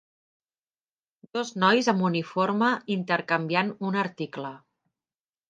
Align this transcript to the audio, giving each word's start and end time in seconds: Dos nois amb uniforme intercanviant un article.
Dos 1.37 1.51
nois 1.63 1.89
amb 1.93 2.05
uniforme 2.07 2.71
intercanviant 2.97 3.71
un 3.91 4.01
article. 4.07 4.57